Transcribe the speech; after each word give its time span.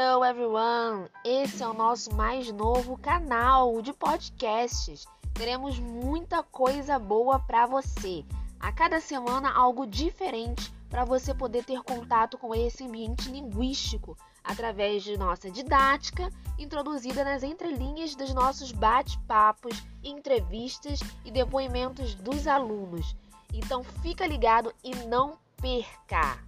Hello 0.00 0.24
everyone! 0.24 1.08
Esse 1.24 1.60
é 1.60 1.66
o 1.66 1.74
nosso 1.74 2.14
mais 2.14 2.52
novo 2.52 2.96
canal 2.96 3.82
de 3.82 3.92
podcasts. 3.92 5.04
Teremos 5.34 5.76
muita 5.80 6.40
coisa 6.40 7.00
boa 7.00 7.40
para 7.40 7.66
você. 7.66 8.24
A 8.60 8.70
cada 8.70 9.00
semana 9.00 9.50
algo 9.50 9.84
diferente 9.84 10.72
para 10.88 11.04
você 11.04 11.34
poder 11.34 11.64
ter 11.64 11.82
contato 11.82 12.38
com 12.38 12.54
esse 12.54 12.84
ambiente 12.84 13.28
linguístico 13.28 14.16
através 14.44 15.02
de 15.02 15.18
nossa 15.18 15.50
didática 15.50 16.30
introduzida 16.56 17.24
nas 17.24 17.42
entrelinhas 17.42 18.14
dos 18.14 18.32
nossos 18.32 18.70
bate-papos, 18.70 19.82
entrevistas 20.04 21.00
e 21.24 21.32
depoimentos 21.32 22.14
dos 22.14 22.46
alunos. 22.46 23.16
Então 23.52 23.82
fica 23.82 24.24
ligado 24.28 24.72
e 24.84 24.94
não 24.94 25.36
perca! 25.60 26.47